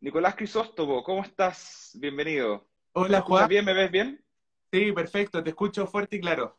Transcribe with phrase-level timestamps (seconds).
[0.00, 1.90] Nicolás Crisóstomo, ¿cómo estás?
[2.00, 2.68] Bienvenido.
[2.92, 3.48] Hola, Juan.
[3.48, 3.64] bien?
[3.64, 4.24] ¿Me ves bien?
[4.70, 6.56] Sí, perfecto, te escucho fuerte y claro.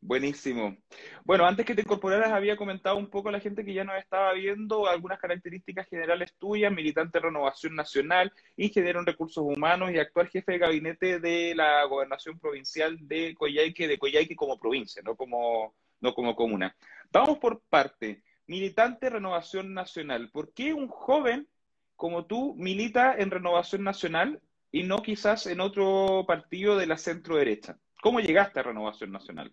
[0.00, 0.76] Buenísimo.
[1.24, 3.98] Bueno, antes que te incorporaras, había comentado un poco a la gente que ya nos
[3.98, 9.98] estaba viendo algunas características generales tuyas, militante de Renovación Nacional, ingeniero en recursos humanos y
[9.98, 15.16] actual jefe de gabinete de la gobernación provincial de Coyhaique, de Coyhaique como provincia, no
[15.16, 16.76] como, no como comuna.
[17.10, 18.22] Vamos por parte.
[18.46, 20.30] Militante Renovación Nacional.
[20.30, 21.48] ¿Por qué un joven
[21.96, 27.36] como tú milita en Renovación Nacional y no quizás en otro partido de la centro
[27.36, 27.78] derecha?
[28.02, 29.52] ¿Cómo llegaste a Renovación Nacional?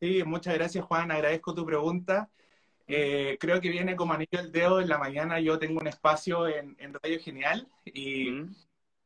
[0.00, 2.28] Sí, muchas gracias Juan, agradezco tu pregunta.
[2.86, 4.80] Eh, creo que viene como anillo el dedo.
[4.80, 8.46] En la mañana yo tengo un espacio en, Radio Genial y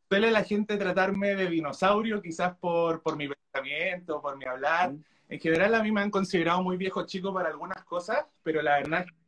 [0.09, 4.93] suele la gente tratarme de dinosaurio, quizás por, por mi pensamiento, por mi hablar.
[5.29, 8.77] En general a mí me han considerado muy viejo chico para algunas cosas, pero la
[8.77, 9.22] verdad es que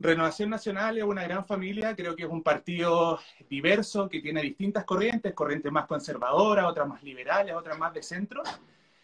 [0.00, 3.18] Renovación Nacional es una gran familia, creo que es un partido
[3.50, 8.42] diverso que tiene distintas corrientes, corrientes más conservadoras, otras más liberales, otras más de centro.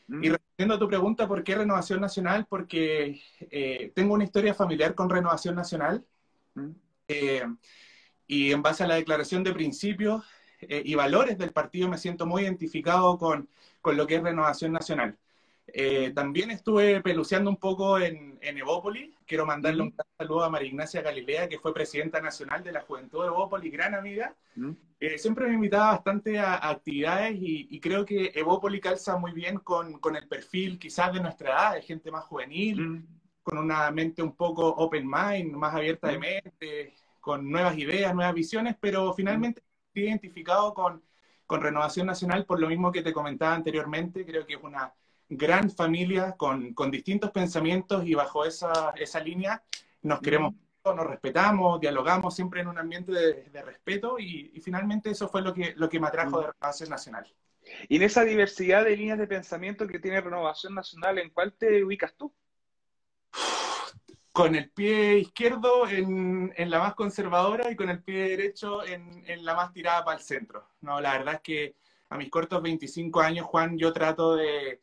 [0.09, 2.47] Y respondiendo a tu pregunta, ¿por qué Renovación Nacional?
[2.49, 6.05] Porque eh, tengo una historia familiar con Renovación Nacional.
[7.09, 7.43] Eh,
[8.27, 10.25] y en base a la declaración de principios
[10.61, 13.49] eh, y valores del partido me siento muy identificado con,
[13.81, 15.17] con lo que es Renovación Nacional.
[16.15, 19.15] También estuve peluceando un poco en, en Evópolis.
[19.27, 23.23] Quiero mandarle un saludo a María Ignacia Galilea, que fue presidenta nacional de la Juventud
[23.23, 24.35] de Evópolis, gran amiga.
[25.01, 29.99] Eh, siempre me invitaba bastante a, actividades y, creo que Evópoli calza muy bien con,
[29.99, 33.07] con, el perfil quizás de nuestra edad, de gente más juvenil, mm.
[33.43, 36.21] con una mente un poco open mind, más abierta de mm.
[36.21, 39.87] mente, con nuevas ideas, nuevas visiones, pero finalmente mm.
[39.89, 41.03] estoy identificado con,
[41.47, 44.93] con Renovación Nacional por lo mismo que te comentaba anteriormente, creo que es una
[45.29, 49.63] gran familia con, con distintos pensamientos y bajo esa, esa línea
[50.03, 50.55] nos queremos
[50.93, 55.73] nos respetamos, dialogamos siempre en un ambiente de, respeto y, finalmente eso fue lo que,
[55.77, 57.33] lo que me atrajo de Renovación Nacional.
[57.89, 61.83] Y en esa diversidad de líneas de pensamiento que tiene Renovación Nacional, ¿en cuál te
[61.83, 62.35] ubicas tú?
[64.31, 69.25] Con el pie izquierdo en, en la más conservadora y con el pie derecho en,
[69.27, 70.69] en la más tirada para el centro.
[70.83, 71.77] No, la verdad es que
[72.11, 74.83] a mis cortos 25 años, Juan, yo trato de,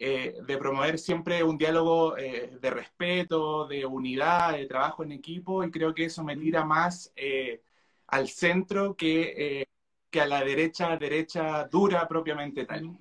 [0.00, 5.64] eh, de promover siempre un diálogo eh, de respeto, de unidad, de trabajo en equipo,
[5.64, 7.62] y creo que eso me tira más eh,
[8.06, 9.66] al centro que,
[10.08, 12.96] que a la derecha, derecha dura propiamente tal.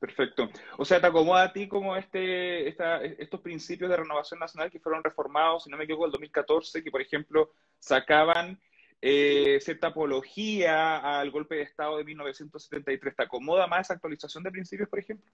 [0.00, 0.48] Perfecto.
[0.78, 2.68] O sea, te acomoda a ti como este,
[3.22, 6.90] estos principios de renovación nacional que fueron reformados, si no me equivoco, el 2014, que
[6.90, 8.58] por ejemplo sacaban
[9.00, 13.16] cierta apología al golpe de Estado de 1973.
[13.16, 15.30] ¿Te acomoda más esa actualización de principios, por ejemplo?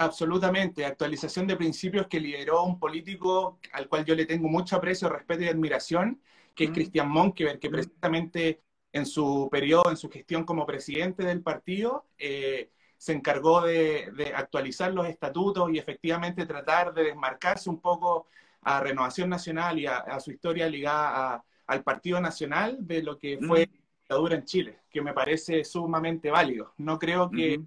[0.00, 5.10] Absolutamente, actualización de principios que lideró un político al cual yo le tengo mucho aprecio,
[5.10, 6.22] respeto y admiración,
[6.54, 6.72] que es mm.
[6.72, 7.72] Cristian Monkever, que mm.
[7.72, 8.62] precisamente
[8.94, 14.90] en su periodo, en su gestión como presidente del partido, eh, se encargó de, actualizar
[14.94, 18.26] los estatutos y efectivamente tratar de desmarcarse un poco
[18.62, 23.66] a Renovación Nacional y a, su historia ligada al Partido Nacional de lo que fue
[23.66, 23.70] mm.
[23.70, 26.72] la dictadura en Chile, que me parece sumamente válido.
[26.78, 27.60] No creo que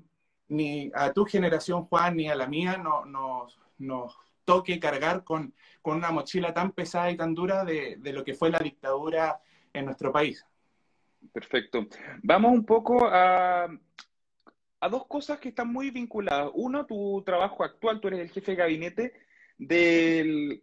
[0.54, 4.08] ni a tu generación, Juan, ni a la mía nos no,
[4.46, 5.54] toque cargar con,
[5.84, 9.42] una mochila tan pesada y tan dura de, lo que fue la dictadura
[9.74, 10.46] en nuestro país.
[11.32, 11.88] Perfecto.
[12.22, 13.68] Vamos un poco a,
[14.80, 16.52] a dos cosas que están muy vinculadas.
[16.54, 19.14] Uno, tu trabajo actual, tú eres el jefe de gabinete
[19.58, 20.62] de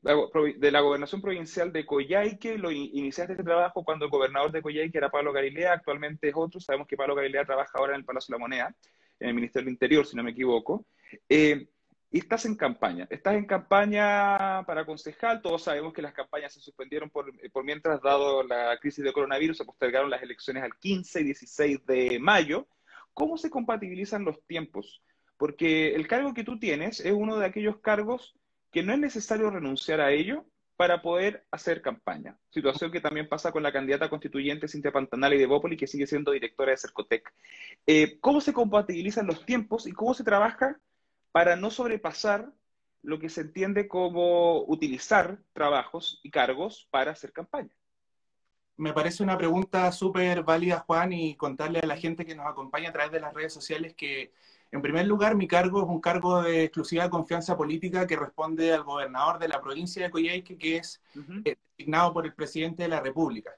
[0.73, 5.11] la gobernación provincial de Coyhaique, lo iniciaste este trabajo cuando el gobernador de Coyhaique era
[5.11, 8.39] Pablo Galilea, actualmente es otro, sabemos que Pablo Galilea trabaja ahora en el Palacio de
[8.39, 8.75] la Moneda,
[9.21, 10.87] en el Ministerio del Interior, si no me equivoco.
[11.29, 11.69] Eh,
[12.13, 16.61] y estás en campaña, estás en campaña para concejal, todos sabemos que las campañas se
[16.61, 21.21] suspendieron por, por mientras, dado la crisis de coronavirus, se postergaron las elecciones al 15
[21.21, 22.67] y 16 de mayo.
[23.15, 25.03] ¿Cómo se compatibilizan los tiempos?
[25.37, 28.35] Porque el cargo que tú tienes es uno de aquellos cargos
[28.73, 30.45] que no es necesario renunciar a ello
[30.81, 32.39] para poder hacer campaña.
[32.49, 36.07] Situación que también pasa con la candidata constituyente Cintia Pantanal y de Bópoli, que sigue
[36.07, 37.35] siendo directora de Cercotec.
[37.87, 40.81] Eh, ¿Cómo se compatibilizan los tiempos y cómo se trabaja
[41.33, 42.51] para no sobrepasar
[43.03, 47.77] lo que se entiende como utilizar trabajos y cargos para hacer campaña?
[48.79, 52.89] Me parece una pregunta súper válida, Juan, y contarle a la gente que nos acompaña
[52.89, 54.33] a través de las redes sociales que
[54.73, 58.85] en primer lugar, mi cargo es un cargo de exclusiva confianza política que responde al
[58.85, 61.03] gobernador de la provincia de Coyhaique, que es
[61.45, 63.51] eh, designado por el presidente de la República.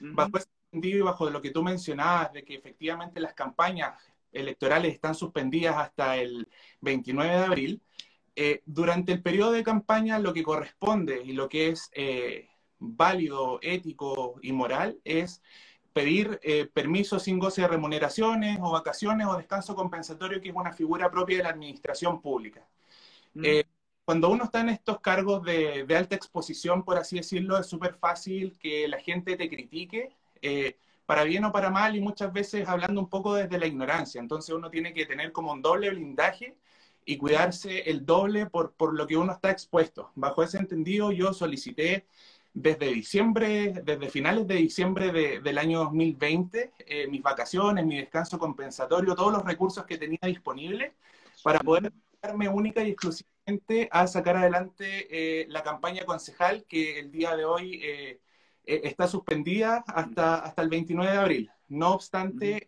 [0.00, 3.94] Bajo ese sentido y bajo lo que tú mencionabas, de que efectivamente las campañas
[4.32, 6.48] electorales están suspendidas hasta el
[6.80, 7.82] 29 de abril,
[8.34, 12.48] eh, durante el periodo de campaña lo que corresponde y lo que es eh,
[12.78, 15.42] válido, ético y moral es
[15.92, 20.72] pedir eh, permiso sin goce de remuneraciones o vacaciones o descanso compensatorio, que es una
[20.72, 22.66] figura propia de la administración pública.
[23.34, 23.44] Mm.
[23.44, 23.64] Eh,
[24.04, 28.58] cuando uno está en estos cargos de, alta exposición, por así decirlo, es súper fácil
[28.58, 30.10] que la gente te critique,
[30.40, 34.20] eh, para bien o para mal, y muchas veces hablando un poco desde la ignorancia.
[34.20, 36.56] Entonces uno tiene que tener como un doble blindaje
[37.04, 40.10] y cuidarse el doble por, por lo que uno está expuesto.
[40.14, 42.06] Bajo ese entendido, yo solicité
[42.54, 49.14] desde diciembre, desde finales de diciembre del año 2020, eh, mis vacaciones, mi descanso compensatorio,
[49.14, 50.92] todos los recursos que tenía disponibles
[51.42, 57.10] para poder darme única y exclusivamente a sacar adelante eh, la campaña concejal que el
[57.10, 58.20] día de hoy eh,
[58.64, 61.50] está suspendida hasta, hasta el 29 de abril.
[61.68, 62.66] No obstante,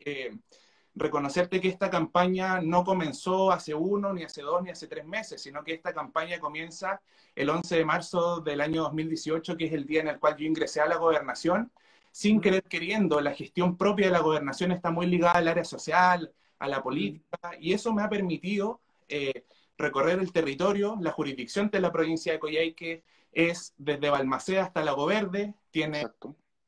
[0.94, 5.43] reconocerte que esta campaña no comenzó hace uno, ni hace dos, ni hace tres meses,
[5.43, 7.00] sino que esta campaña comienza
[7.35, 10.46] el 11 de marzo del año 2018, que es el día en el cual yo
[10.46, 11.73] ingresé a la gobernación,
[12.12, 13.20] sin querer queriendo.
[13.20, 17.38] La gestión propia de la gobernación está muy ligada al área social, a la política,
[17.58, 19.44] y eso me ha permitido eh,
[19.76, 20.96] recorrer el territorio.
[21.00, 23.02] La jurisdicción de la provincia de Coyhaique
[23.32, 26.06] es desde Balmaceda hasta Lago Verde, tiene,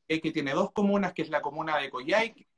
[0.09, 2.49] que tiene dos comunas, que es la comuna de Coyhaique,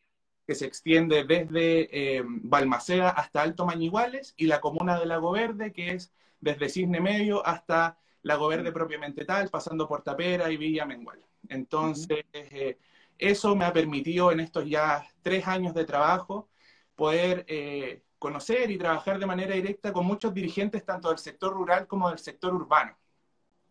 [0.49, 5.75] que se extiende desde eh, Balmaceda hasta Alto Mañiguales, y la comuna de Lago Verde,
[5.75, 6.11] que es
[6.41, 11.23] desde Cisne Medio hasta Lago Verde propiamente tal, pasando por Tapera y Villa Mengual.
[11.51, 12.79] Entonces, eh,
[13.19, 16.49] eso me ha permitido en estos ya tres años de trabajo
[16.97, 21.87] poder eh, conocer y trabajar de manera directa con muchos dirigentes, tanto del sector rural
[21.87, 22.97] como del sector urbano.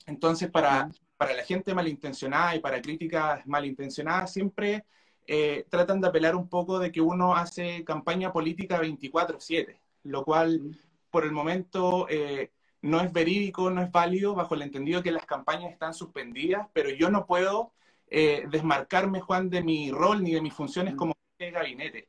[0.05, 4.85] Entonces, para, para la gente malintencionada y para críticas malintencionadas, siempre
[5.29, 10.79] eh, tratan de apelar un poco de que uno hace campaña política 24/7, lo cual
[11.11, 12.51] por el momento eh,
[12.81, 16.89] no es verídico, no es válido, bajo el entendido que las campañas están suspendidas, pero
[16.91, 17.73] yo no puedo
[18.09, 22.07] eh, desmarcarme, Juan, de mi rol ni de mis funciones como de gabinete.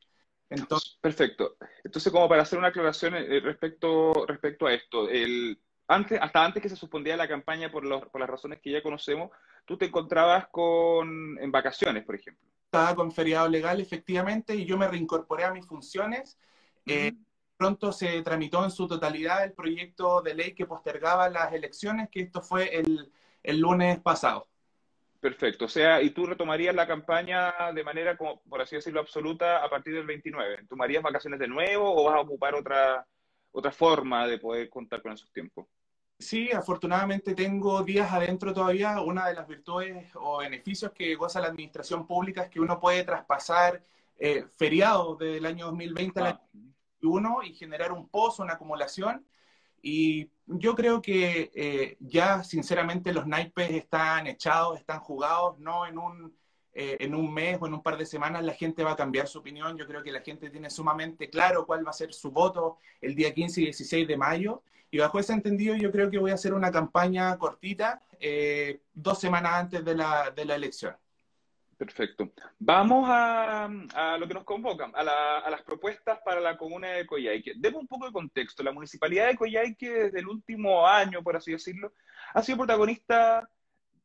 [0.49, 1.57] Entonces, Perfecto.
[1.83, 3.13] Entonces, como para hacer una aclaración
[3.43, 8.21] respecto, respecto a esto, el, antes, hasta antes que se suspendía la campaña por, por
[8.21, 9.29] las razones que ya conocemos,
[9.65, 14.77] tú te encontrabas con, en vacaciones, por ejemplo estaba con feriado legal efectivamente y yo
[14.77, 16.37] me reincorporé a mis funciones.
[16.85, 17.13] Eh,
[17.57, 22.21] pronto se tramitó en su totalidad el proyecto de ley que postergaba las elecciones, que
[22.21, 23.11] esto fue el,
[23.41, 24.47] el lunes pasado.
[25.19, 29.63] Perfecto, o sea, y tú retomarías la campaña de manera, como por así decirlo, absoluta
[29.63, 30.65] a partir del 29.
[30.69, 33.05] ¿Tomarías vacaciones de nuevo o vas a ocupar otra,
[33.51, 35.65] otra forma de poder contar con esos tiempos?
[36.19, 38.99] Sí, afortunadamente tengo días adentro todavía.
[38.99, 43.05] Una de las virtudes o beneficios que goza la administración pública es que uno puede
[43.05, 43.85] traspasar
[44.17, 49.25] eh, feriados desde el año 2020 al año 2021 y generar un pozo, una acumulación.
[49.81, 55.97] Y yo creo que eh, ya, sinceramente, los naipes están echados, están jugados, no en
[55.97, 56.35] un,
[56.73, 59.27] eh, en un mes o en un par de semanas la gente va a cambiar
[59.27, 59.77] su opinión.
[59.77, 63.15] Yo creo que la gente tiene sumamente claro cuál va a ser su voto el
[63.15, 64.63] día 15 y 16 de mayo.
[64.91, 69.19] Y bajo ese entendido yo creo que voy a hacer una campaña cortita, eh, dos
[69.19, 70.95] semanas antes de la, de la elección.
[71.77, 72.31] Perfecto.
[72.59, 77.05] Vamos a, a, lo que nos convocan, a, a, las propuestas para la comuna de
[77.05, 77.53] Coyhaique.
[77.55, 78.63] Demos un poco de contexto.
[78.63, 81.93] La municipalidad de Coyhaique, desde el último año, por así decirlo,
[82.33, 83.49] ha sido protagonista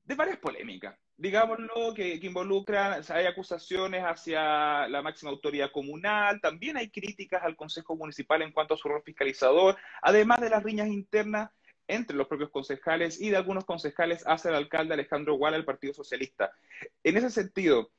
[0.05, 6.77] de varias polémicas digámoslo, que, que, involucran, hay acusaciones hacia la máxima autoridad comunal, también
[6.77, 10.89] hay críticas al Consejo Municipal en cuanto a su rol fiscalizador, además de las riñas
[10.89, 11.51] internas
[11.89, 15.93] entre los propios concejales y de algunos concejales hacia el alcalde Alejandro Guala del Partido
[15.93, 16.53] Socialista.
[17.03, 17.91] En ese sentido,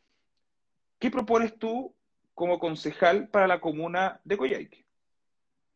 [1.00, 1.96] ¿qué propones tú
[2.34, 4.85] como concejal para la comuna de Coyhaique?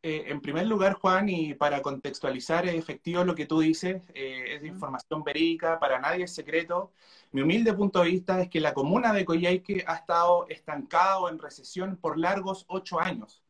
[0.01, 4.55] Eh, en primer lugar, Juan, y para contextualizar, es efectivo lo que tú dices, eh,
[4.55, 6.93] es información verídica, para nadie es secreto.
[7.33, 11.29] Mi humilde punto de vista es que la comuna de Coyhaique ha estado estancada o
[11.29, 13.43] en recesión por largos ocho años.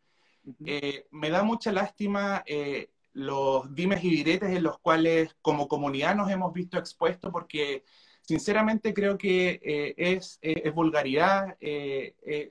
[0.66, 2.44] Eh, me da mucha lástima
[3.14, 7.84] los dimes y diretes en los cuales como comunidad nos hemos visto expuestos porque
[8.22, 11.58] sinceramente creo que es, es, vulgaridad,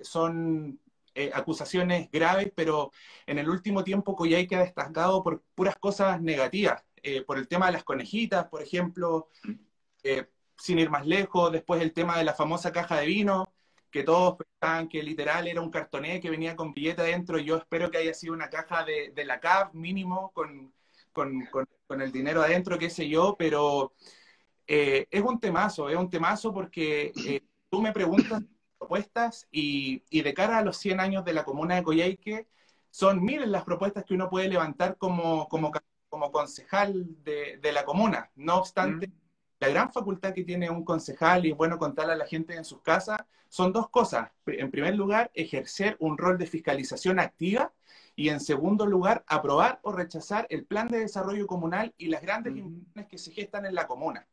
[0.02, 0.78] son
[1.18, 2.92] eh, acusaciones graves, pero
[3.26, 7.66] en el último tiempo Coyhaique ha destacado por puras cosas negativas, eh, por el tema
[7.66, 9.28] de las conejitas, por ejemplo,
[10.04, 13.52] eh, sin ir más lejos, después el tema de la famosa caja de vino,
[13.90, 17.90] que todos pensaban que literal era un cartoné que venía con billete adentro, yo espero
[17.90, 20.72] que haya sido una caja de, la CAF mínimo, con,
[21.12, 21.48] con,
[21.88, 23.92] con, el dinero adentro, qué sé yo, pero
[24.68, 27.12] es un temazo, es un temazo porque
[27.68, 28.40] tú me preguntas
[28.78, 32.48] propuestas y, de cara a los 100 años de la comuna de Coyhaique,
[32.90, 35.72] son miles las propuestas que uno puede levantar como, como,
[36.08, 38.30] como concejal de, la comuna.
[38.36, 39.12] No obstante, mm.
[39.60, 42.64] La gran facultad que tiene un concejal, y es bueno contarle a la gente en
[42.64, 43.18] sus casas,
[43.48, 44.30] son dos cosas.
[44.46, 47.72] En primer lugar, ejercer un rol de fiscalización activa
[48.14, 52.56] y en segundo lugar, aprobar o rechazar el plan de desarrollo comunal y las grandes
[52.56, 54.28] inversiones que se gestan en la comuna.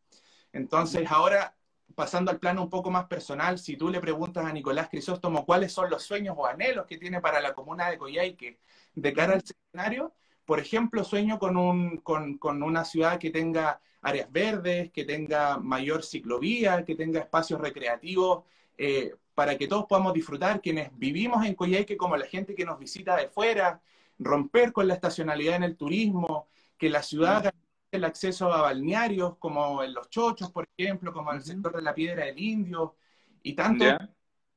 [0.53, 1.55] Entonces, ahora,
[1.93, 5.71] pasando al plano un poco más personal, si tú le preguntas a Nicolás Crisóstomo cuáles
[5.71, 8.59] son los sueños o anhelos que tiene para la comuna de Coyhaique
[8.95, 10.13] de cara al escenario,
[10.45, 16.03] por ejemplo, sueño con, un, con, una ciudad que tenga áreas verdes, que tenga mayor
[16.03, 18.43] ciclovía, que tenga espacios recreativos
[18.77, 22.79] eh, para que todos podamos disfrutar, quienes vivimos en Coyhaique como la gente que nos
[22.79, 23.81] visita de fuera,
[24.19, 27.64] romper con la estacionalidad en el turismo, que la ciudad tenga
[27.95, 31.81] el acceso a balnearios como en Los Chochos, por ejemplo, como en el sector de
[31.81, 32.95] la Piedra del Indio,
[33.43, 33.85] y tanto,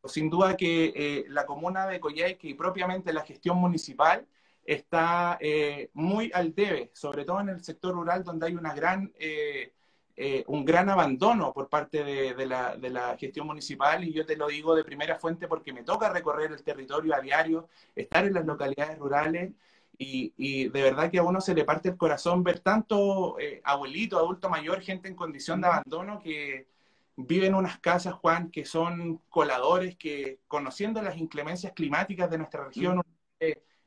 [0.05, 4.27] sin duda que eh, la comuna de Coyhaique y propiamente la gestión municipal
[4.69, 9.11] está eh, muy al debe, sobre todo en el sector rural donde hay una gran,
[9.19, 9.73] eh,
[10.15, 14.05] eh, un gran abandono por parte de, la, de, la, gestión municipal.
[14.05, 17.21] Y yo te lo digo de primera fuente porque me toca recorrer el territorio a
[17.21, 19.53] diario, estar en las localidades rurales
[19.99, 24.19] y, y de verdad que a uno se le parte el corazón ver tanto abuelito,
[24.19, 26.69] adulto mayor, gente en condición de abandono que
[27.17, 32.65] viven en unas casas, Juan, que son coladores, que conociendo las inclemencias climáticas de nuestra
[32.65, 33.03] región,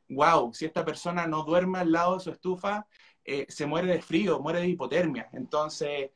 [0.09, 2.85] wow, si esta persona no duerme al lado de su estufa,
[3.23, 5.29] eh, se muere de frío, muere de hipotermia.
[5.33, 6.11] Entonces,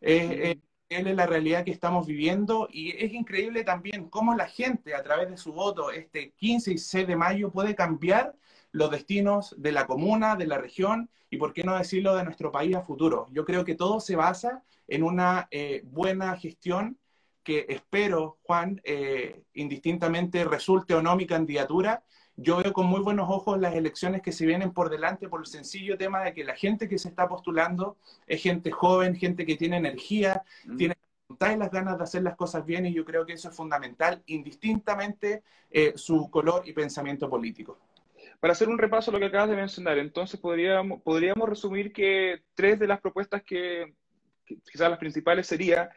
[0.00, 0.56] es
[0.88, 5.36] la realidad que estamos viviendo y es increíble también cómo la gente a través de
[5.36, 8.36] su voto este 15 y 6 de mayo puede cambiar
[8.74, 12.50] los destinos de la comuna, de la región y, por qué no decirlo, de nuestro
[12.50, 13.28] país a futuro.
[13.30, 16.98] Yo creo que todo se basa en una eh, buena gestión
[17.44, 22.02] que espero, Juan, eh, indistintamente resulte o no mi candidatura,
[22.36, 25.46] yo veo con muy buenos ojos las elecciones que se vienen por delante por el
[25.46, 29.56] sencillo tema de que la gente que se está postulando es gente joven, gente que
[29.56, 30.76] tiene energía, mm.
[30.76, 30.96] tiene
[31.38, 35.44] las ganas de hacer las cosas bien y yo creo que eso es fundamental, indistintamente
[35.70, 37.78] eh, su color y pensamiento político.
[38.44, 42.42] Para hacer un repaso de lo que acabas de mencionar, entonces podríamos, podríamos resumir que
[42.54, 43.94] tres de las propuestas que,
[44.44, 45.88] quizás las principales sería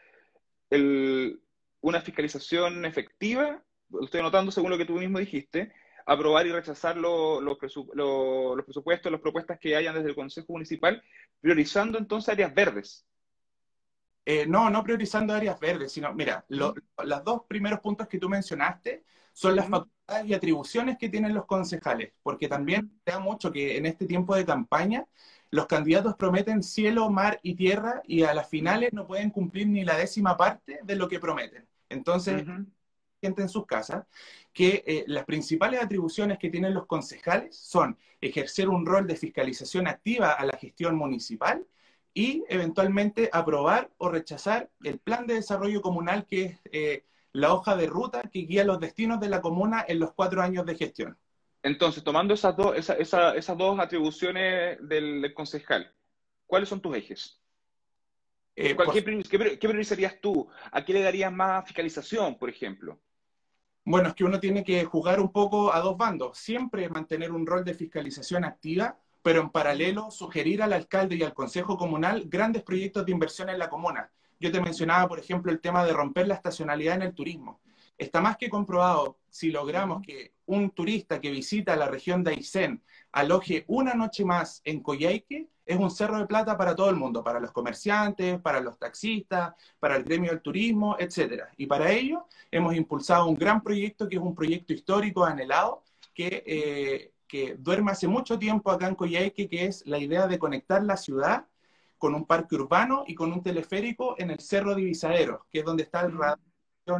[1.81, 3.61] una fiscalización efectiva,
[4.01, 5.73] estoy anotando según lo que tú mismo dijiste,
[6.05, 11.03] aprobar y rechazar los presupuestos, las propuestas que hayan desde el Consejo Municipal,
[11.41, 13.05] priorizando entonces áreas verdes.
[14.29, 16.73] Eh, no, no priorizando áreas verdes, sino, mira, los
[17.23, 22.11] dos primeros puntos que tú mencionaste son las facultades y atribuciones que tienen los concejales,
[22.23, 25.07] porque también da mucho que en este tiempo de campaña
[25.49, 29.85] los candidatos prometen cielo, mar y tierra y a las finales no pueden cumplir ni
[29.85, 31.65] la décima parte de lo que prometen.
[31.87, 32.43] Entonces,
[33.21, 34.07] gente en sus casas,
[34.51, 39.87] que eh, las principales atribuciones que tienen los concejales son ejercer un rol de fiscalización
[39.87, 41.65] activa a la gestión municipal
[42.17, 47.75] y eventualmente aprobar o rechazar el plan de desarrollo comunal que es eh, la hoja
[47.75, 51.15] de ruta que guía los destinos de la comuna en los cuatro años de gestión.
[51.61, 55.93] Entonces, tomando esas, dos esas dos atribuciones del, concejal,
[56.47, 57.39] ¿cuáles son tus ejes?
[58.55, 59.23] Eh, ¿qué,
[59.59, 60.49] ¿Qué priorizarías tú?
[60.71, 62.99] ¿A qué le darías más fiscalización, por ejemplo?
[63.85, 66.39] Bueno, es que uno tiene que jugar un poco a dos bandos.
[66.39, 68.97] Siempre mantener un rol de fiscalización activa,
[69.27, 73.59] pero en paralelo sugerir al alcalde y al consejo comunal grandes proyectos de inversión en
[73.59, 74.09] la comuna.
[74.39, 77.59] Yo te mencionaba, por ejemplo, el tema de romper la estacionalidad en el turismo.
[77.97, 82.81] Está más que comprobado si logramos que un turista que visita la región de Aysén
[83.11, 87.21] aloje una noche más en Coyhaique, es un cerro de plata para todo el mundo,
[87.21, 91.43] para los comerciantes, para los taxistas, para el gremio del turismo, etc.
[91.57, 96.43] Y para ello hemos impulsado un gran proyecto que es un proyecto histórico anhelado que,
[96.47, 100.83] eh, que duerme hace mucho tiempo acá en Coyhaique, que es la idea de conectar
[100.83, 101.45] la ciudad
[101.97, 105.83] con un parque urbano y con un teleférico en el Cerro Divisadero, que es donde
[105.83, 106.39] está el radar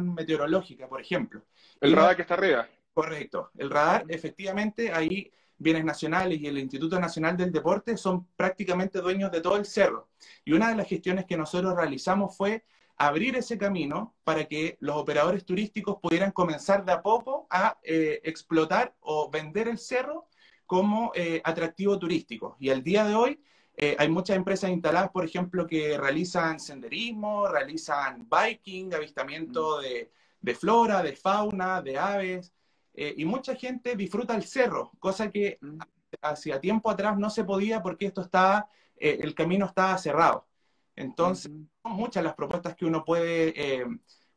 [0.02, 1.42] meteorológica, por ejemplo.
[1.80, 2.68] El radar que está arriba.
[2.92, 3.50] Correcto.
[3.56, 9.30] El radar, efectivamente, ahí bienes nacionales y el Instituto Nacional del Deporte son prácticamente dueños
[9.30, 10.08] de todo el cerro.
[10.44, 12.64] Y una de las gestiones que nosotros realizamos fue
[12.98, 18.20] abrir ese camino para que los operadores turísticos pudieran comenzar de a poco a eh,
[18.24, 20.26] explotar o vender el cerro
[20.66, 22.56] como eh, atractivo turístico.
[22.58, 23.40] Y al día de hoy
[23.76, 29.82] eh, hay muchas empresas instaladas, por ejemplo, que realizan senderismo, realizan biking, avistamiento mm.
[30.40, 32.52] de, flora, de fauna, de aves,
[33.00, 35.78] y mucha gente disfruta el cerro, cosa que mm.
[36.22, 40.47] hacia tiempo atrás no se podía porque esto estaba, eh, el camino estaba cerrado.
[40.98, 41.50] Entonces,
[41.82, 43.86] son muchas las propuestas que uno puede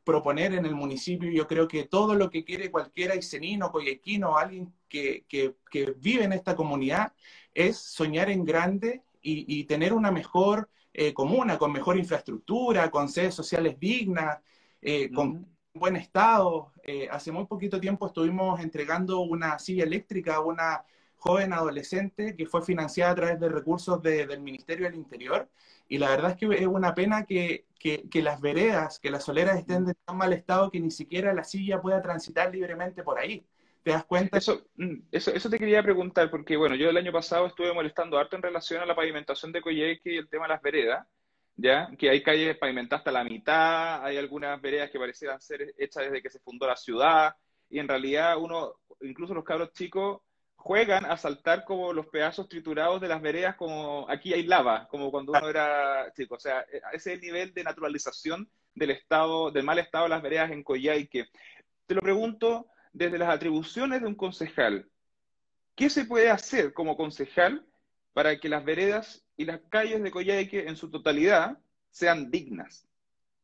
[0.03, 1.31] proponer en el municipio.
[1.31, 6.23] Yo creo que todo lo que quiere cualquiera isenino, coyequino, alguien que, que, que vive
[6.23, 7.13] en esta comunidad,
[7.53, 13.35] es soñar en grande y, tener una mejor eh, comuna, con mejor infraestructura, con sedes
[13.35, 14.39] sociales dignas,
[14.81, 16.71] eh, con buen estado.
[16.83, 20.83] Eh, hace muy poquito tiempo estuvimos entregando una silla eléctrica a una
[21.21, 25.47] joven adolescente que fue financiada a través de recursos del Ministerio del Interior.
[25.87, 29.59] Y la verdad es que es una pena que, que, las veredas, que las soleras
[29.59, 33.45] estén de tan mal estado que ni siquiera la silla pueda transitar libremente por ahí.
[33.83, 34.39] ¿Te das cuenta?
[34.39, 38.17] Eso, mm, eso, eso te quería preguntar, porque bueno, yo el año pasado estuve molestando
[38.17, 41.07] harto en relación a la pavimentación de Coyeque y el tema de las veredas,
[41.55, 41.87] ¿ya?
[41.99, 46.21] Que hay calles pavimentadas hasta la mitad, hay algunas veredas que parecieran ser hechas desde
[46.23, 47.35] que se fundó la ciudad,
[47.69, 50.21] y en realidad uno, incluso los cabros chicos,
[50.61, 55.09] juegan a saltar como los pedazos triturados de las veredas, como aquí hay lava, como
[55.09, 56.35] cuando uno era chico.
[56.35, 60.09] O sea, e, ese es el nivel de naturalización del estado, del mal estado de
[60.11, 61.25] las veredas en Coyhaique.
[61.87, 64.87] Te lo pregunto desde las atribuciones de un concejal.
[65.75, 67.65] ¿Qué se puede hacer como concejal
[68.13, 71.57] para que las veredas y las calles de Coyhaique en su totalidad
[71.89, 72.87] sean dignas?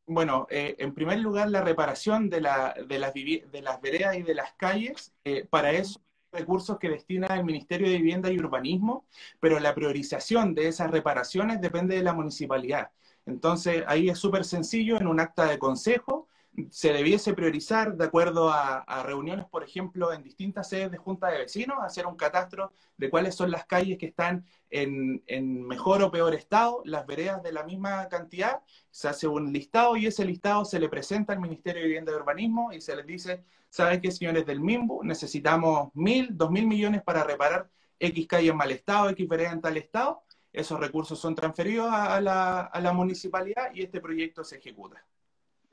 [0.05, 4.21] Bueno, eh, en primer lugar, la reparación de, la, de, las, de las veredas y
[4.21, 5.99] de las calles, eh, para eso
[6.37, 9.05] recursos que destina el Ministerio de Vivienda y Urbanismo,
[9.39, 12.91] pero la priorización de esas reparaciones depende de la municipalidad.
[13.25, 16.27] Entonces, ahí es súper sencillo, en un acta de consejo,
[16.71, 21.37] se debiese priorizar de acuerdo a, reuniones, por ejemplo, en distintas sedes de junta de
[21.37, 25.21] vecinos, hacer un catastro de cuáles son las calles que están en,
[25.67, 30.07] mejor o peor estado, las veredas de la misma cantidad, se hace un listado y
[30.07, 33.43] ese listado se le presenta al Ministerio de Vivienda y Urbanismo y se les dice,
[33.69, 35.03] ¿saben qué, señores del MIMBU?
[35.03, 39.61] Necesitamos mil, dos mil millones para reparar X calle en mal estado, X vereda en
[39.61, 40.23] tal estado.
[40.51, 45.05] Esos recursos son transferidos a la municipalidad y este proyecto se ejecuta.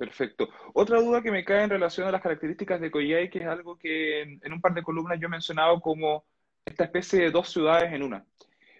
[0.05, 0.51] Perfecto.
[0.75, 3.79] Otra duda que me cae en relación a las características de Coyhai, que es algo
[3.79, 6.27] que en, un par de columnas yo he mencionado como
[6.63, 8.23] esta especie de dos ciudades en una.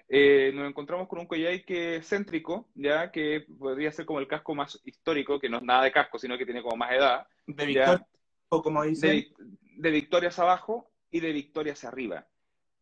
[0.07, 4.79] Eh, nos encontramos con un Coyhaique céntrico, ya que podría ser como el casco más
[4.85, 7.27] histórico, que no es nada de casco, sino que tiene como más edad.
[7.47, 8.07] De Victoria,
[8.51, 9.33] o como dice.
[9.77, 12.27] De, Victoria hacia abajo y de Victoria hacia arriba.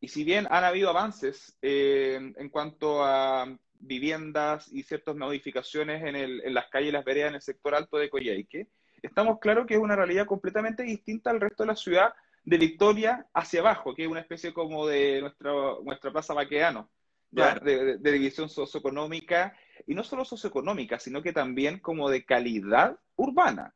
[0.00, 3.46] Y si bien han habido avances eh, en cuanto a
[3.82, 7.74] viviendas y ciertas modificaciones en, el, en las calles y las veredas en el sector
[7.74, 8.68] alto de Coyhaique,
[9.02, 12.14] estamos claros que es una realidad completamente distinta al resto de la ciudad
[12.44, 15.52] de Victoria hacia abajo, que es una especie como de nuestra,
[15.84, 16.88] nuestra plaza Baqueano,
[17.30, 23.74] de, división socioeconómica, y no solo socioeconómica, sino que también como de calidad urbana.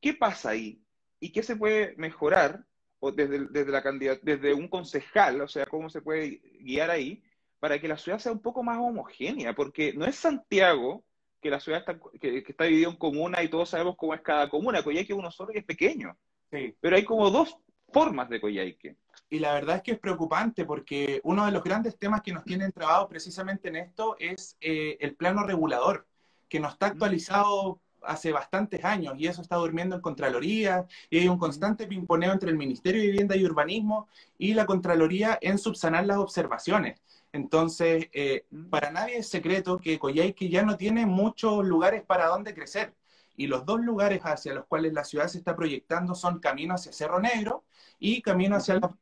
[0.00, 0.82] ¿Qué pasa ahí?
[1.18, 2.64] ¿Y qué se puede mejorar
[3.00, 3.82] o desde, desde, la
[4.22, 5.40] desde un concejal?
[5.40, 7.22] O sea, ¿cómo se puede guiar ahí
[7.58, 11.04] para que la ciudad sea un poco más homogénea, porque no es Santiago
[11.40, 14.48] que la ciudad está, que, está dividida en comunas y todos sabemos cómo es cada
[14.48, 14.82] comuna.
[14.82, 16.16] Coyhaique es uno solo y es pequeño.
[16.50, 17.56] Pero hay como dos
[17.92, 18.96] formas de Coyhaique.
[19.28, 22.44] Y la verdad es que es preocupante porque uno de los grandes temas que nos
[22.44, 26.06] tienen trabados precisamente en esto es eh, el plano regulador,
[26.48, 31.28] que no está actualizado hace bastantes años y eso está durmiendo en Contraloría y hay
[31.28, 36.06] un constante pimponeo entre el Ministerio de Vivienda y Urbanismo y la Contraloría en subsanar
[36.06, 37.00] las observaciones.
[37.32, 42.54] Entonces, eh, para nadie es secreto que Coyhaique ya no tiene muchos lugares para donde
[42.54, 42.94] crecer.
[43.36, 46.92] Y los dos lugares hacia los cuales la ciudad se está proyectando son camino hacia
[46.92, 47.64] Cerro Negro
[47.98, 48.96] y camino hacia la...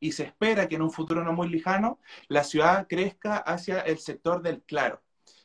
[0.00, 3.98] Y se espera que en un futuro no muy lejano la ciudad crezca hacia el
[3.98, 5.02] sector del Claro.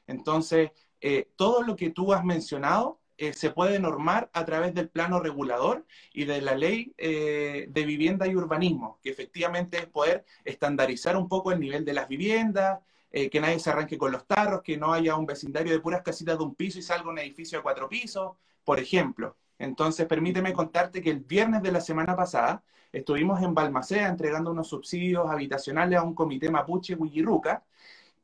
[0.08, 0.71] Entonces,
[1.02, 5.20] eh, todo lo que tú has mencionado eh, se puede normar a través del plano
[5.20, 11.18] regulador y de la ley eh, de vivienda y urbanismo, que efectivamente es poder estandarizar
[11.18, 12.80] un poco el nivel de las viviendas,
[13.12, 16.38] que nadie se arranque con los tarros, que no haya un vecindario de puras casitas
[16.38, 19.36] de un piso y salga un edificio de cuatro pisos, por ejemplo.
[19.60, 24.70] Entonces, permíteme contarte que el viernes de la semana pasada estuvimos en Balmacea entregando unos
[24.70, 27.64] subsidios habitacionales a un comité mapuche Huilliruca,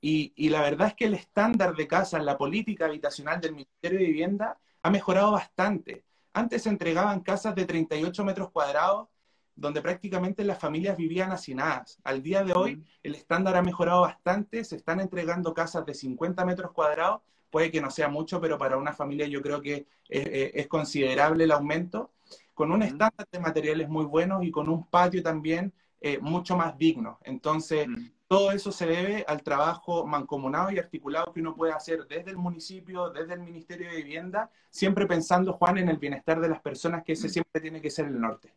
[0.08, 4.00] y, y, la verdad es que el estándar de casa, la política habitacional del Ministerio
[4.00, 6.04] de Vivienda ha mejorado bastante.
[6.34, 9.10] Antes se entregaban casas de 38 metros cuadrados
[9.58, 12.00] donde prácticamente las familias vivían hacinadas.
[12.04, 16.46] Al día de hoy el estándar ha mejorado bastante, se están entregando casas de 50
[16.46, 20.68] metros cuadrados, puede que no sea mucho, pero para una familia yo creo que es,
[20.68, 22.12] considerable el aumento,
[22.54, 26.78] con un estándar de materiales muy buenos y con un patio también eh, mucho más
[26.78, 27.20] digno.
[27.24, 27.88] Entonces,
[28.28, 32.38] todo eso se debe al trabajo mancomunado y articulado que uno puede hacer desde el
[32.38, 37.04] municipio, desde el Ministerio de Vivienda, siempre pensando, Juan, en el bienestar de las personas,
[37.04, 37.32] que ese mm.
[37.32, 38.54] siempre tiene que ser el norte.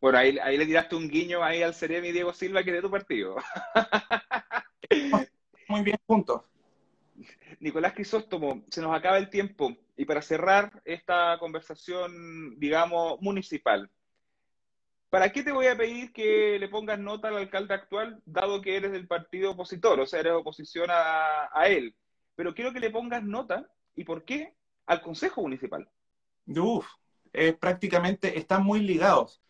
[0.00, 2.82] Bueno, ahí, ahí le tiraste un guiño ahí al Ceremi Diego Silva, que es de
[2.82, 3.36] tu partido.
[5.68, 6.42] Muy bien juntos.
[7.60, 9.76] Nicolás Crisóstomo, se nos acaba el tiempo.
[9.96, 13.90] Y para cerrar esta conversación, digamos, municipal,
[15.10, 18.76] ¿Para qué te voy a pedir que le pongas nota al alcalde actual, dado que
[18.76, 21.94] eres del partido opositor, o sea, eres oposición a, él?
[22.36, 24.54] pero quiero que le pongas nota y por qué
[24.86, 25.86] al Consejo Municipal.
[26.46, 26.86] Uf,
[27.32, 29.42] es prácticamente, están muy ligados.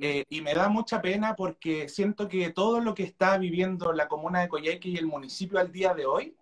[0.00, 4.08] Eh, y me da mucha pena porque siento que todo lo que está viviendo la
[4.08, 6.34] comuna de Coyhaique y el municipio al día de hoy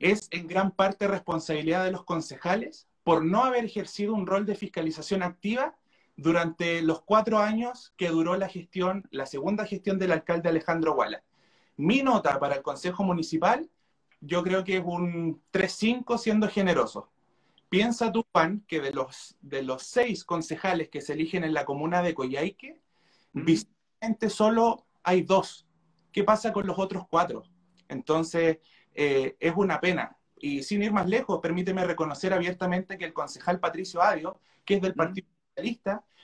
[0.00, 4.56] es en gran parte responsabilidad de los concejales por no haber ejercido un rol de
[4.56, 5.76] fiscalización activa
[6.18, 11.22] durante los cuatro años que duró la gestión, la segunda gestión del alcalde Alejandro Guala.
[11.76, 13.70] Mi nota para el Consejo Municipal,
[14.20, 17.08] yo creo que es un 3-5 siendo generoso.
[17.68, 21.64] Piensa tú, Juan, que de los, de los seis concejales que se eligen en la
[21.64, 22.80] comuna de Coyhaique,
[23.32, 25.68] visiblemente solo hay dos.
[26.10, 27.44] ¿Qué pasa con los otros cuatro?
[27.88, 28.58] Entonces,
[28.92, 30.16] eh, es una pena.
[30.36, 34.82] Y sin ir más lejos, permíteme reconocer abiertamente que el concejal Patricio Adio, que es
[34.82, 35.28] del Partido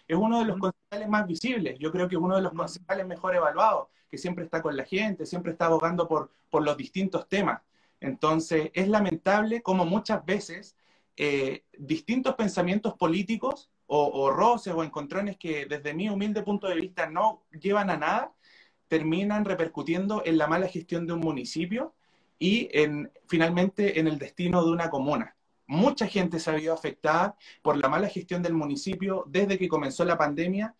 [0.07, 1.79] Es uno de los concejales más visibles.
[1.79, 4.85] Yo creo que es uno de los concejales mejor evaluados, que siempre está con la
[4.85, 7.61] gente, siempre está abogando por, por los distintos temas.
[8.01, 10.77] Entonces, es lamentable como muchas veces
[11.17, 17.07] eh, distintos pensamientos políticos o, roces o encontrones que desde mi humilde punto de vista
[17.09, 18.33] no llevan a nada,
[18.89, 21.95] terminan repercutiendo en la mala gestión de un municipio
[22.39, 25.37] y en, finalmente en el destino de una comuna.
[25.67, 30.05] Mucha gente se ha visto afectada por la mala gestión del municipio desde que comenzó
[30.05, 30.75] la pandemia,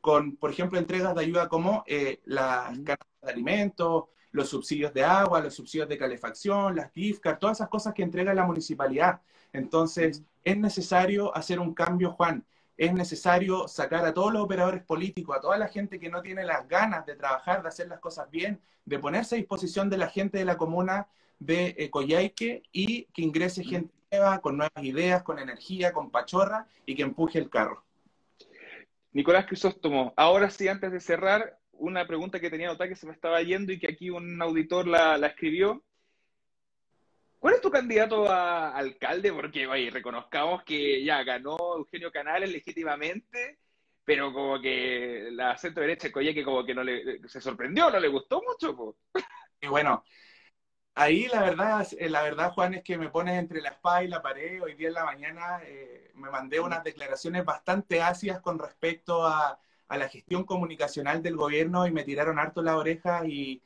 [0.00, 5.04] con, por ejemplo, entregas de ayuda como eh, las cartas de alimentos, los subsidios de
[5.04, 9.20] agua, los subsidios de calefacción, las gift cards, todas esas cosas que entrega la municipalidad.
[9.52, 12.44] Entonces, es necesario hacer un cambio, Juan.
[12.76, 16.44] Es necesario sacar a todos los operadores políticos, a toda la gente que no tiene
[16.44, 20.08] las ganas de trabajar, de hacer las cosas bien, de ponerse a disposición de la
[20.08, 21.08] gente de la comuna
[21.38, 26.66] de eh, Coyhaique y que ingrese gente nueva, con nuevas ideas, con energía, con pachorra
[26.84, 27.84] y que empuje el carro.
[29.12, 33.12] Nicolás Crisóstomo, ahora sí, antes de cerrar, una pregunta que tenía notada que se me
[33.12, 35.82] estaba yendo y que aquí un auditor la, escribió.
[37.38, 39.32] ¿Cuál es tu candidato a alcalde?
[39.32, 43.58] Porque, oye, reconozcamos que ya ganó Eugenio Canales legítimamente,
[44.04, 48.08] pero como que la centro derecha que como que no le, se sorprendió, no le
[48.08, 48.96] gustó mucho.
[49.60, 50.04] Y bueno,
[50.96, 54.08] ahí la verdad, eh, la verdad, Juan, es que me pones entre la espada y
[54.08, 54.62] la pared.
[54.62, 59.60] Hoy día en la mañana eh, me mandé unas declaraciones bastante ácidas con respecto a,
[59.88, 63.62] a la gestión comunicacional del gobierno y me tiraron harto la oreja y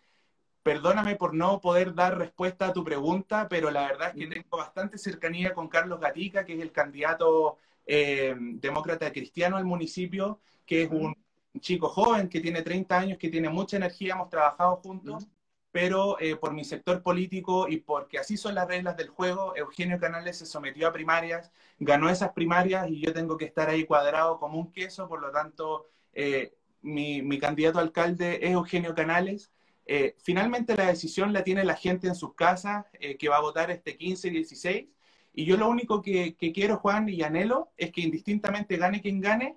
[0.63, 4.59] perdóname por no poder dar respuesta a tu pregunta, pero la verdad es que tengo
[4.59, 10.85] bastante cercanía con Carlos Gatica, que es el candidato eh, demócrata cristiano al municipio, que
[10.85, 11.15] es un
[11.61, 15.29] chico joven que tiene 30 años, que tiene mucha energía, hemos trabajado juntos,
[15.73, 19.99] pero eh, por mi sector político y porque así son las reglas del juego, Eugenio
[19.99, 24.39] Canales se sometió a primarias, ganó esas primarias y yo tengo que estar ahí cuadrado
[24.39, 26.53] como un queso, por lo tanto eh,
[26.83, 29.51] mi, candidato a alcalde es Eugenio Canales.
[29.87, 33.41] Eh, finalmente la decisión la tiene la gente en sus casas, eh, que va a
[33.41, 34.89] votar este 15 y 16.
[35.33, 39.57] Y yo lo único que, quiero, Juan, y anhelo, es que indistintamente gane quien gane,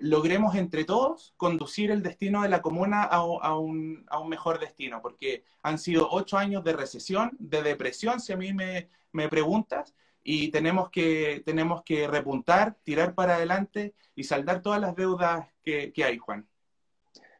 [0.00, 3.24] logremos entre todos conducir el destino de la comuna a,
[3.58, 8.52] un, mejor destino, porque han sido ocho años de recesión, de depresión, si a mí
[8.52, 14.80] me, me preguntas, y tenemos que, tenemos que repuntar, tirar para adelante y saldar todas
[14.80, 16.46] las deudas que, hay, Juan.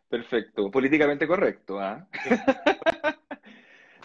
[0.09, 1.81] Perfecto, políticamente correcto.
[1.81, 2.07] ¿ah?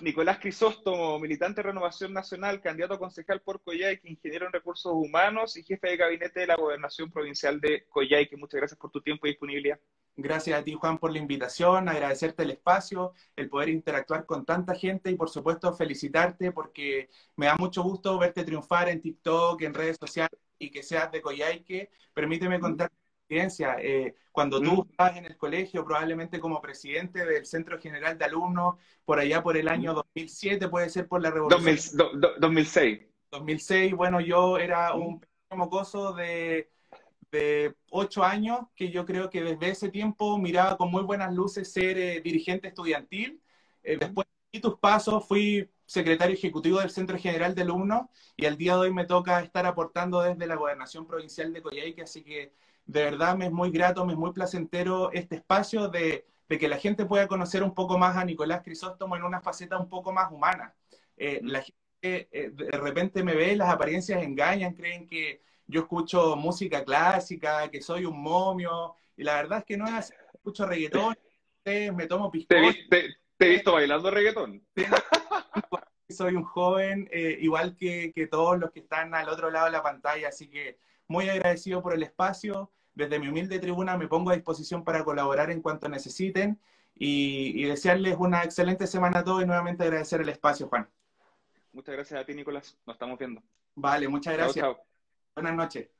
[0.01, 5.57] Nicolás Crisóstomo, militante de Renovación Nacional, candidato a concejal por Coyhaique, ingeniero en recursos humanos
[5.57, 8.37] y jefe de gabinete de la Gobernación Provincial de Coyhaique.
[8.37, 9.79] Muchas gracias por tu tiempo y disponibilidad.
[10.15, 14.75] Gracias a ti, Juan, por la invitación, agradecerte el espacio, el poder interactuar con tanta
[14.75, 19.73] gente y, por supuesto, felicitarte porque me da mucho gusto verte triunfar en TikTok, en
[19.73, 21.89] redes sociales y que seas de Coyhaique.
[22.13, 22.91] Permíteme contar
[23.27, 23.75] experiencia.
[23.79, 24.91] Eh, cuando tú mm.
[24.91, 29.57] estabas en el colegio, probablemente como presidente del Centro General de Alumnos, por allá por
[29.57, 31.99] el año 2007, puede ser por la revolución.
[32.39, 33.01] 2006.
[33.31, 36.69] 2006, bueno, yo era un pequeño mocoso de,
[37.31, 41.71] de ocho años, que yo creo que desde ese tiempo miraba con muy buenas luces
[41.71, 43.41] ser eh, dirigente estudiantil.
[43.83, 48.57] Eh, después de tus pasos, fui secretario ejecutivo del Centro General de Alumnos y al
[48.57, 52.53] día de hoy me toca estar aportando desde la Gobernación Provincial de Coyhaique, así que
[52.87, 56.77] de verdad me es muy grato, me es muy placentero este espacio de, que la
[56.77, 60.31] gente pueda conocer un poco más a Nicolás Crisóstomo en una faceta un poco más
[60.31, 60.73] humana.
[61.17, 66.37] Eh, la gente eh, de repente me ve, las apariencias engañan, creen que yo escucho
[66.37, 70.13] música clásica, que soy un momio, y la verdad es que no es así.
[70.33, 71.17] Escucho reggaetón,
[71.65, 72.73] me tomo piscola.
[72.89, 74.65] ¿Te, he visto bailando reggaetón?
[76.09, 79.73] Soy un joven, eh, igual que, que todos los que están al otro lado de
[79.73, 80.77] la pantalla, así que
[81.09, 82.71] muy agradecido por el espacio.
[82.97, 86.59] Desde mi humilde tribuna me pongo a disposición para colaborar en cuanto necesiten
[86.95, 90.89] y, desearles una excelente semana a todos y nuevamente agradecer el espacio, Juan.
[91.73, 92.75] Muchas gracias a ti, Nicolás.
[92.87, 93.43] Nos estamos viendo.
[93.75, 94.65] Vale, muchas gracias.
[95.35, 95.96] Buenas noches.